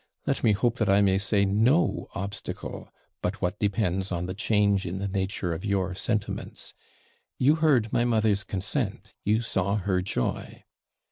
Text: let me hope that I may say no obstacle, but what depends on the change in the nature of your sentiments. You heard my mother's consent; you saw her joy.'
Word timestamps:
let 0.25 0.43
me 0.43 0.51
hope 0.53 0.77
that 0.79 0.89
I 0.89 0.99
may 0.99 1.19
say 1.19 1.45
no 1.45 2.07
obstacle, 2.15 2.91
but 3.21 3.39
what 3.39 3.59
depends 3.59 4.11
on 4.11 4.25
the 4.25 4.33
change 4.33 4.83
in 4.87 4.97
the 4.97 5.07
nature 5.07 5.53
of 5.53 5.63
your 5.63 5.93
sentiments. 5.93 6.73
You 7.37 7.53
heard 7.57 7.93
my 7.93 8.03
mother's 8.03 8.43
consent; 8.43 9.13
you 9.23 9.41
saw 9.41 9.75
her 9.75 10.01
joy.' 10.01 10.63